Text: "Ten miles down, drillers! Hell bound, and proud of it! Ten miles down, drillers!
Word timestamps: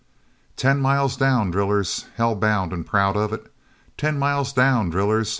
"Ten 0.55 0.79
miles 0.81 1.15
down, 1.15 1.51
drillers! 1.51 2.07
Hell 2.15 2.33
bound, 2.33 2.73
and 2.73 2.83
proud 2.87 3.15
of 3.15 3.31
it! 3.31 3.53
Ten 3.97 4.17
miles 4.17 4.51
down, 4.51 4.89
drillers! 4.89 5.29